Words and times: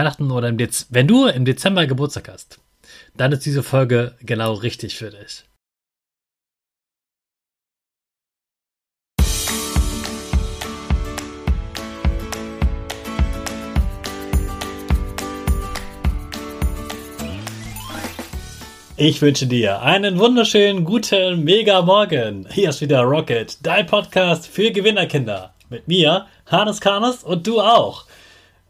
Weihnachten 0.00 0.30
oder 0.30 0.48
im 0.48 0.56
Dez 0.56 0.86
wenn 0.88 1.06
du 1.06 1.26
im 1.26 1.44
Dezember 1.44 1.86
Geburtstag 1.86 2.30
hast, 2.30 2.58
dann 3.18 3.32
ist 3.32 3.44
diese 3.44 3.62
Folge 3.62 4.16
genau 4.22 4.54
richtig 4.54 4.96
für 4.96 5.10
dich. 5.10 5.44
Ich 18.96 19.20
wünsche 19.20 19.46
dir 19.46 19.82
einen 19.82 20.18
wunderschönen 20.18 20.86
guten 20.86 21.44
Mega 21.44 21.82
Morgen. 21.82 22.46
Hier 22.50 22.70
ist 22.70 22.80
wieder 22.80 23.02
Rocket, 23.02 23.58
dein 23.62 23.84
Podcast 23.86 24.46
für 24.46 24.70
Gewinnerkinder. 24.70 25.52
Mit 25.68 25.88
mir, 25.88 26.26
Hannes 26.46 26.80
Karnes 26.80 27.22
und 27.22 27.46
du 27.46 27.60
auch. 27.60 28.06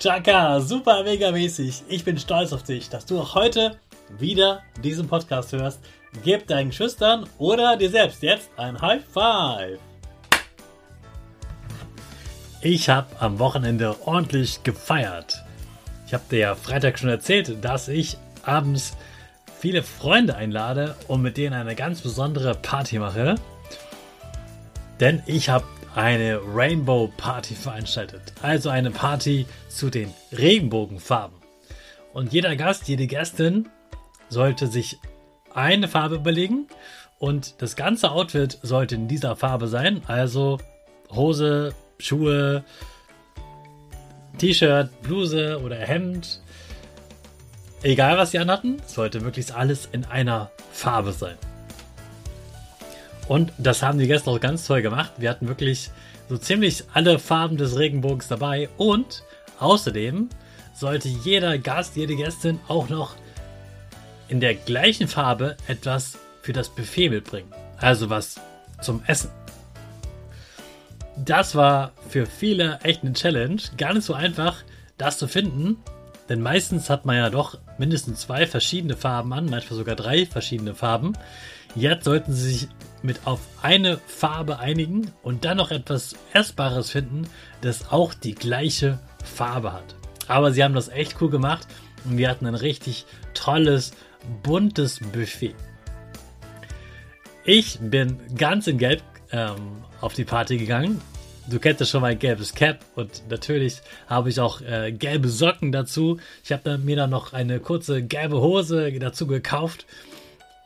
Chaka, 0.00 0.58
super 0.60 1.04
mega 1.04 1.30
mäßig. 1.30 1.82
Ich 1.86 2.06
bin 2.06 2.18
stolz 2.18 2.54
auf 2.54 2.62
dich, 2.62 2.88
dass 2.88 3.04
du 3.04 3.20
auch 3.20 3.34
heute 3.34 3.76
wieder 4.18 4.62
diesen 4.82 5.06
Podcast 5.06 5.52
hörst. 5.52 5.78
Gib 6.24 6.46
deinen 6.46 6.72
Schüchtern 6.72 7.28
oder 7.36 7.76
dir 7.76 7.90
selbst 7.90 8.22
jetzt 8.22 8.48
ein 8.56 8.80
High 8.80 9.02
Five. 9.04 9.78
Ich 12.62 12.88
habe 12.88 13.08
am 13.18 13.38
Wochenende 13.38 13.94
ordentlich 14.06 14.62
gefeiert. 14.62 15.44
Ich 16.06 16.14
habe 16.14 16.24
dir 16.30 16.38
ja 16.38 16.54
Freitag 16.54 16.98
schon 16.98 17.10
erzählt, 17.10 17.62
dass 17.62 17.88
ich 17.88 18.16
abends 18.42 18.96
viele 19.58 19.82
Freunde 19.82 20.34
einlade 20.34 20.96
und 21.08 21.20
mit 21.20 21.36
denen 21.36 21.52
eine 21.52 21.74
ganz 21.74 22.00
besondere 22.00 22.54
Party 22.54 22.98
mache. 22.98 23.34
Denn 24.98 25.22
ich 25.26 25.50
habe 25.50 25.66
eine 25.94 26.40
Rainbow 26.54 27.10
Party 27.16 27.54
veranstaltet. 27.54 28.32
Also 28.42 28.68
eine 28.68 28.90
Party 28.90 29.46
zu 29.68 29.90
den 29.90 30.12
Regenbogenfarben. 30.32 31.36
Und 32.12 32.32
jeder 32.32 32.56
Gast, 32.56 32.88
jede 32.88 33.06
Gästin 33.06 33.68
sollte 34.28 34.66
sich 34.66 34.98
eine 35.54 35.88
Farbe 35.88 36.16
überlegen 36.16 36.68
und 37.18 37.60
das 37.60 37.76
ganze 37.76 38.10
Outfit 38.10 38.58
sollte 38.62 38.94
in 38.94 39.08
dieser 39.08 39.36
Farbe 39.36 39.68
sein. 39.68 40.02
Also 40.06 40.58
Hose, 41.10 41.74
Schuhe, 41.98 42.64
T-Shirt, 44.38 45.02
Bluse 45.02 45.60
oder 45.62 45.76
Hemd. 45.76 46.40
Egal 47.82 48.16
was 48.16 48.30
sie 48.30 48.38
anhatten, 48.38 48.80
sollte 48.86 49.20
möglichst 49.20 49.52
alles 49.52 49.88
in 49.90 50.04
einer 50.04 50.50
Farbe 50.72 51.12
sein. 51.12 51.36
Und 53.30 53.52
das 53.58 53.84
haben 53.84 54.00
die 54.00 54.08
Gäste 54.08 54.28
auch 54.28 54.40
ganz 54.40 54.66
toll 54.66 54.82
gemacht. 54.82 55.12
Wir 55.18 55.30
hatten 55.30 55.46
wirklich 55.46 55.92
so 56.28 56.36
ziemlich 56.36 56.82
alle 56.94 57.20
Farben 57.20 57.56
des 57.56 57.78
Regenbogens 57.78 58.26
dabei. 58.26 58.68
Und 58.76 59.22
außerdem 59.60 60.28
sollte 60.74 61.06
jeder 61.06 61.56
Gast, 61.56 61.94
jede 61.94 62.16
Gästin 62.16 62.58
auch 62.66 62.88
noch 62.88 63.14
in 64.26 64.40
der 64.40 64.56
gleichen 64.56 65.06
Farbe 65.06 65.56
etwas 65.68 66.18
für 66.42 66.52
das 66.52 66.70
Buffet 66.70 67.10
mitbringen. 67.10 67.52
Also 67.76 68.10
was 68.10 68.40
zum 68.80 69.00
Essen. 69.06 69.30
Das 71.16 71.54
war 71.54 71.92
für 72.08 72.26
viele 72.26 72.80
echt 72.82 73.04
eine 73.04 73.12
Challenge. 73.12 73.62
Gar 73.76 73.94
nicht 73.94 74.06
so 74.06 74.14
einfach, 74.14 74.56
das 74.98 75.18
zu 75.18 75.28
finden. 75.28 75.76
Denn 76.28 76.40
meistens 76.40 76.90
hat 76.90 77.06
man 77.06 77.14
ja 77.14 77.30
doch 77.30 77.58
mindestens 77.78 78.22
zwei 78.22 78.48
verschiedene 78.48 78.96
Farben 78.96 79.32
an, 79.32 79.46
manchmal 79.46 79.78
sogar 79.78 79.94
drei 79.94 80.26
verschiedene 80.26 80.74
Farben. 80.74 81.12
Jetzt 81.76 82.06
sollten 82.06 82.32
sie 82.32 82.50
sich 82.50 82.68
mit 83.02 83.26
auf 83.26 83.40
eine 83.62 83.98
Farbe 84.06 84.58
einigen 84.58 85.10
und 85.22 85.44
dann 85.44 85.56
noch 85.56 85.70
etwas 85.70 86.14
Essbares 86.32 86.90
finden, 86.90 87.28
das 87.60 87.90
auch 87.90 88.14
die 88.14 88.34
gleiche 88.34 88.98
Farbe 89.24 89.72
hat. 89.72 89.94
Aber 90.28 90.52
sie 90.52 90.62
haben 90.62 90.74
das 90.74 90.88
echt 90.88 91.20
cool 91.20 91.30
gemacht 91.30 91.66
und 92.04 92.18
wir 92.18 92.28
hatten 92.28 92.46
ein 92.46 92.54
richtig 92.54 93.06
tolles, 93.34 93.92
buntes 94.42 95.00
Buffet. 95.12 95.54
Ich 97.44 97.78
bin 97.80 98.18
ganz 98.36 98.66
in 98.66 98.78
Gelb 98.78 99.02
ähm, 99.32 99.82
auf 100.00 100.14
die 100.14 100.24
Party 100.24 100.58
gegangen. 100.58 101.00
Du 101.48 101.58
kennst 101.58 101.80
ja 101.80 101.86
schon 101.86 102.02
mein 102.02 102.18
gelbes 102.18 102.54
Cap 102.54 102.84
und 102.94 103.28
natürlich 103.28 103.80
habe 104.06 104.28
ich 104.28 104.38
auch 104.38 104.60
äh, 104.60 104.92
gelbe 104.92 105.28
Socken 105.28 105.72
dazu. 105.72 106.18
Ich 106.44 106.52
habe 106.52 106.78
mir 106.78 106.96
dann 106.96 107.10
noch 107.10 107.32
eine 107.32 107.58
kurze 107.58 108.02
gelbe 108.02 108.40
Hose 108.40 108.92
dazu 108.92 109.26
gekauft 109.26 109.86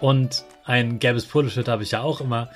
und 0.00 0.44
ein 0.64 0.98
gelbes 0.98 1.26
Poloshirt 1.26 1.68
habe 1.68 1.82
ich 1.82 1.92
ja 1.92 2.02
auch 2.02 2.20
immer. 2.20 2.50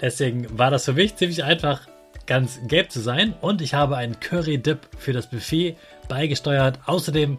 Deswegen 0.00 0.58
war 0.58 0.70
das 0.70 0.84
für 0.84 0.92
mich 0.92 1.16
ziemlich 1.16 1.44
einfach, 1.44 1.86
ganz 2.26 2.60
gelb 2.66 2.90
zu 2.90 3.00
sein. 3.00 3.34
Und 3.40 3.60
ich 3.60 3.74
habe 3.74 3.96
einen 3.96 4.20
Curry-Dip 4.20 4.78
für 4.98 5.12
das 5.12 5.26
Buffet 5.26 5.76
beigesteuert. 6.08 6.78
Außerdem 6.86 7.38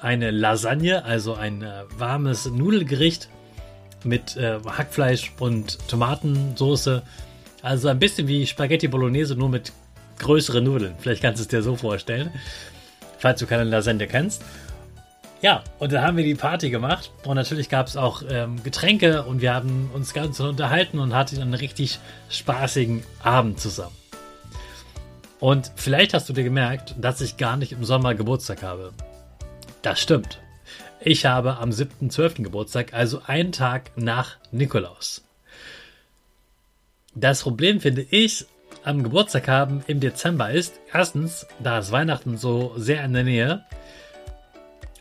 eine 0.00 0.30
Lasagne, 0.30 1.04
also 1.04 1.34
ein 1.34 1.62
äh, 1.62 1.82
warmes 1.96 2.46
Nudelgericht 2.46 3.28
mit 4.04 4.36
äh, 4.36 4.58
Hackfleisch 4.66 5.32
und 5.38 5.78
Tomatensoße. 5.88 7.02
Also 7.62 7.88
ein 7.88 7.98
bisschen 7.98 8.28
wie 8.28 8.46
Spaghetti 8.46 8.88
Bolognese, 8.88 9.36
nur 9.36 9.48
mit 9.48 9.72
größeren 10.18 10.64
Nudeln. 10.64 10.94
Vielleicht 10.98 11.22
kannst 11.22 11.40
du 11.40 11.42
es 11.42 11.48
dir 11.48 11.62
so 11.62 11.76
vorstellen, 11.76 12.30
falls 13.18 13.40
du 13.40 13.46
keine 13.46 13.64
Lasagne 13.64 14.06
kennst. 14.06 14.42
Ja, 15.42 15.64
und 15.78 15.92
dann 15.92 16.02
haben 16.02 16.16
wir 16.18 16.24
die 16.24 16.34
Party 16.34 16.68
gemacht 16.68 17.10
und 17.24 17.36
natürlich 17.36 17.70
gab 17.70 17.86
es 17.86 17.96
auch 17.96 18.22
ähm, 18.28 18.62
Getränke 18.62 19.22
und 19.22 19.40
wir 19.40 19.54
haben 19.54 19.90
uns 19.94 20.12
ganz 20.12 20.38
unterhalten 20.38 20.98
und 20.98 21.14
hatten 21.14 21.40
einen 21.40 21.54
richtig 21.54 21.98
spaßigen 22.28 23.02
Abend 23.22 23.58
zusammen. 23.58 23.96
Und 25.38 25.72
vielleicht 25.76 26.12
hast 26.12 26.28
du 26.28 26.34
dir 26.34 26.44
gemerkt, 26.44 26.94
dass 27.00 27.22
ich 27.22 27.38
gar 27.38 27.56
nicht 27.56 27.72
im 27.72 27.84
Sommer 27.84 28.14
Geburtstag 28.14 28.62
habe. 28.62 28.92
Das 29.80 29.98
stimmt. 29.98 30.40
Ich 31.00 31.24
habe 31.24 31.56
am 31.56 31.70
7.12. 31.70 32.42
Geburtstag, 32.42 32.92
also 32.92 33.22
einen 33.26 33.52
Tag 33.52 33.92
nach 33.96 34.36
Nikolaus. 34.52 35.24
Das 37.14 37.42
Problem 37.42 37.80
finde 37.80 38.02
ich 38.02 38.44
am 38.84 39.02
Geburtstag 39.02 39.48
haben 39.48 39.82
im 39.86 40.00
Dezember 40.00 40.50
ist, 40.50 40.80
erstens, 40.92 41.46
da 41.58 41.78
ist 41.78 41.92
Weihnachten 41.92 42.36
so 42.36 42.72
sehr 42.76 43.04
in 43.04 43.12
der 43.12 43.24
Nähe. 43.24 43.64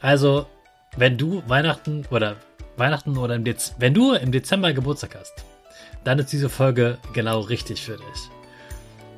Also, 0.01 0.47
wenn 0.97 1.17
du 1.17 1.43
Weihnachten 1.47 2.05
oder 2.11 2.37
Weihnachten 2.77 3.17
oder 3.17 3.35
im 3.35 3.43
Dez 3.43 3.75
wenn 3.77 3.93
du 3.93 4.13
im 4.13 4.31
Dezember 4.31 4.73
Geburtstag 4.73 5.15
hast, 5.19 5.45
dann 6.03 6.19
ist 6.19 6.31
diese 6.31 6.49
Folge 6.49 6.97
genau 7.13 7.41
richtig 7.41 7.81
für 7.81 7.97
dich. 7.97 8.29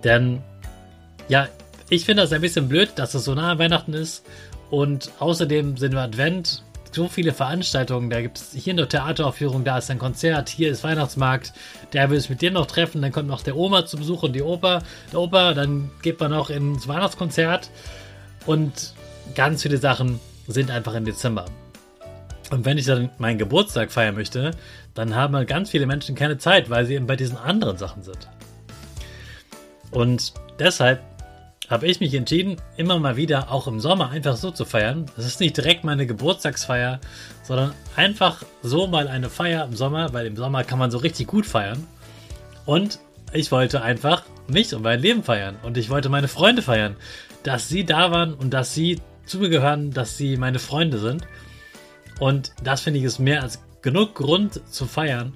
Denn, 0.03 0.41
ja, 1.27 1.47
ich 1.89 2.05
finde 2.05 2.23
das 2.23 2.33
ein 2.33 2.41
bisschen 2.41 2.67
blöd, 2.67 2.91
dass 2.95 3.13
es 3.13 3.25
so 3.25 3.35
nah 3.35 3.51
an 3.51 3.59
Weihnachten 3.59 3.93
ist. 3.93 4.25
Und 4.69 5.11
außerdem 5.19 5.77
sind 5.77 5.93
wir 5.93 6.01
Advent 6.01 6.63
so 6.91 7.07
viele 7.07 7.33
Veranstaltungen. 7.33 8.09
Da 8.09 8.21
gibt 8.21 8.37
es 8.37 8.53
hier 8.53 8.73
eine 8.73 8.87
Theateraufführung, 8.87 9.63
da 9.63 9.77
ist 9.77 9.91
ein 9.91 9.99
Konzert, 9.99 10.49
hier 10.49 10.71
ist 10.71 10.83
Weihnachtsmarkt. 10.83 11.53
Der 11.93 12.09
will 12.09 12.19
sich 12.19 12.29
mit 12.29 12.41
dir 12.41 12.51
noch 12.51 12.65
treffen, 12.65 13.01
dann 13.01 13.11
kommt 13.11 13.27
noch 13.27 13.43
der 13.43 13.55
Oma 13.55 13.85
zu 13.85 13.97
Besuch 13.97 14.23
und 14.23 14.33
die 14.33 14.41
Opa. 14.41 14.81
Der 15.11 15.19
Opa, 15.19 15.53
dann 15.53 15.91
geht 16.01 16.19
man 16.19 16.31
noch 16.31 16.49
ins 16.49 16.87
Weihnachtskonzert. 16.87 17.69
Und 18.45 18.93
ganz 19.35 19.61
viele 19.61 19.77
Sachen 19.77 20.19
sind 20.51 20.71
einfach 20.71 20.93
im 20.93 21.05
Dezember. 21.05 21.45
Und 22.51 22.65
wenn 22.65 22.77
ich 22.77 22.85
dann 22.85 23.09
meinen 23.17 23.37
Geburtstag 23.37 23.91
feiern 23.91 24.15
möchte, 24.15 24.51
dann 24.93 25.15
haben 25.15 25.45
ganz 25.45 25.69
viele 25.69 25.85
Menschen 25.85 26.15
keine 26.15 26.37
Zeit, 26.37 26.69
weil 26.69 26.85
sie 26.85 26.95
eben 26.95 27.07
bei 27.07 27.15
diesen 27.15 27.37
anderen 27.37 27.77
Sachen 27.77 28.03
sind. 28.03 28.27
Und 29.91 30.33
deshalb 30.59 31.01
habe 31.69 31.87
ich 31.87 32.01
mich 32.01 32.13
entschieden, 32.13 32.57
immer 32.75 32.99
mal 32.99 33.15
wieder 33.15 33.49
auch 33.49 33.65
im 33.67 33.79
Sommer 33.79 34.09
einfach 34.09 34.35
so 34.35 34.51
zu 34.51 34.65
feiern. 34.65 35.05
Das 35.15 35.25
ist 35.25 35.39
nicht 35.39 35.55
direkt 35.55 35.85
meine 35.85 36.05
Geburtstagsfeier, 36.05 36.99
sondern 37.43 37.73
einfach 37.95 38.43
so 38.61 38.87
mal 38.87 39.07
eine 39.07 39.29
Feier 39.29 39.63
im 39.63 39.75
Sommer, 39.75 40.11
weil 40.11 40.25
im 40.25 40.35
Sommer 40.35 40.65
kann 40.65 40.79
man 40.79 40.91
so 40.91 40.97
richtig 40.97 41.27
gut 41.27 41.45
feiern. 41.45 41.87
Und 42.65 42.99
ich 43.31 43.53
wollte 43.53 43.81
einfach 43.81 44.23
mich 44.47 44.75
und 44.75 44.81
mein 44.81 44.99
Leben 44.99 45.23
feiern. 45.23 45.55
Und 45.63 45.77
ich 45.77 45.89
wollte 45.89 46.09
meine 46.09 46.27
Freunde 46.27 46.61
feiern. 46.61 46.97
Dass 47.43 47.69
sie 47.69 47.85
da 47.85 48.11
waren 48.11 48.33
und 48.33 48.51
dass 48.51 48.73
sie 48.73 48.99
zu 49.31 49.39
mir 49.39 49.49
gehören, 49.49 49.91
dass 49.91 50.17
sie 50.17 50.37
meine 50.37 50.59
Freunde 50.59 50.99
sind. 50.99 51.25
Und 52.19 52.51
das 52.63 52.81
finde 52.81 52.99
ich 52.99 53.05
ist 53.05 53.19
mehr 53.19 53.41
als 53.41 53.59
genug 53.81 54.15
Grund 54.15 54.61
zu 54.71 54.85
feiern. 54.85 55.33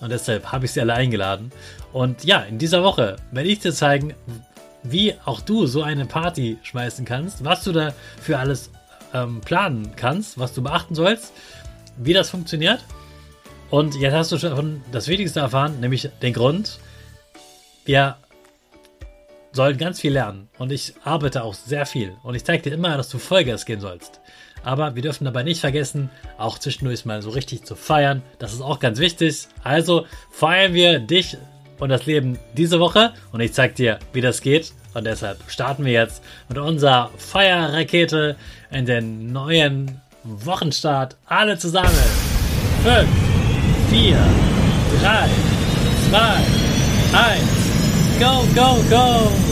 Und 0.00 0.10
deshalb 0.10 0.52
habe 0.52 0.66
ich 0.66 0.72
sie 0.72 0.80
alle 0.80 0.94
eingeladen. 0.94 1.50
Und 1.92 2.24
ja, 2.24 2.40
in 2.40 2.58
dieser 2.58 2.82
Woche 2.82 3.16
werde 3.32 3.48
ich 3.48 3.60
dir 3.60 3.72
zeigen, 3.72 4.14
wie 4.82 5.14
auch 5.24 5.40
du 5.40 5.66
so 5.66 5.82
eine 5.82 6.04
Party 6.04 6.58
schmeißen 6.62 7.04
kannst, 7.04 7.44
was 7.44 7.64
du 7.64 7.72
da 7.72 7.94
für 8.20 8.38
alles 8.38 8.70
ähm, 9.14 9.40
planen 9.40 9.92
kannst, 9.96 10.38
was 10.38 10.52
du 10.52 10.62
beachten 10.62 10.94
sollst, 10.94 11.32
wie 11.96 12.12
das 12.12 12.30
funktioniert. 12.30 12.80
Und 13.70 13.94
jetzt 13.96 14.14
hast 14.14 14.32
du 14.32 14.38
schon 14.38 14.82
das 14.92 15.08
Wichtigste 15.08 15.40
erfahren, 15.40 15.80
nämlich 15.80 16.10
den 16.20 16.34
Grund. 16.34 16.78
Wir 17.86 18.16
sollen 19.54 19.78
ganz 19.78 20.00
viel 20.00 20.12
lernen 20.12 20.48
und 20.58 20.72
ich 20.72 20.94
arbeite 21.04 21.44
auch 21.44 21.54
sehr 21.54 21.86
viel 21.86 22.16
und 22.22 22.34
ich 22.34 22.44
zeige 22.44 22.64
dir 22.64 22.74
immer, 22.74 22.96
dass 22.96 23.08
du 23.08 23.18
Vollgas 23.18 23.64
gehen 23.64 23.80
sollst. 23.80 24.20
Aber 24.64 24.94
wir 24.94 25.02
dürfen 25.02 25.24
dabei 25.24 25.42
nicht 25.42 25.60
vergessen, 25.60 26.10
auch 26.38 26.58
zwischendurch 26.58 27.04
mal 27.04 27.22
so 27.22 27.30
richtig 27.30 27.64
zu 27.64 27.76
feiern. 27.76 28.22
Das 28.38 28.52
ist 28.52 28.62
auch 28.62 28.80
ganz 28.80 28.98
wichtig. 28.98 29.46
Also 29.62 30.06
feiern 30.30 30.72
wir 30.74 30.98
dich 30.98 31.36
und 31.78 31.90
das 31.90 32.06
Leben 32.06 32.38
diese 32.56 32.80
Woche 32.80 33.12
und 33.32 33.40
ich 33.40 33.52
zeige 33.52 33.74
dir, 33.74 33.98
wie 34.12 34.20
das 34.20 34.40
geht. 34.40 34.72
Und 34.94 35.04
deshalb 35.04 35.38
starten 35.48 35.84
wir 35.84 35.92
jetzt 35.92 36.22
mit 36.48 36.58
unserer 36.58 37.10
Feierrakete 37.18 38.36
in 38.70 38.86
den 38.86 39.32
neuen 39.32 40.00
Wochenstart. 40.24 41.16
Alle 41.26 41.58
zusammen. 41.58 41.90
5, 42.82 43.08
4, 43.90 44.16
3, 45.00 45.28
2, 46.10 46.18
1. 47.12 47.64
Go, 48.20 48.46
go, 48.54 48.76
go! 48.88 49.43